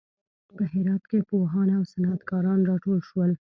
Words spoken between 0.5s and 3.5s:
په هرات کې پوهان او صنعت کاران راټول شول.